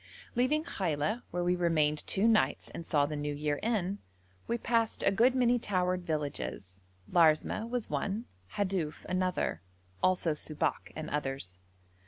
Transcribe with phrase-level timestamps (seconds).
[0.33, 3.99] Leaving Khaila, where we remained two nights and saw the New Year in,
[4.47, 6.81] we passed a good many towered villages:
[7.11, 9.61] Larsmeh was one, Hadouf another,
[10.01, 11.59] also Subak and others.